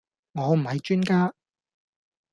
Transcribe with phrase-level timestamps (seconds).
[0.31, 1.31] 我唔係專家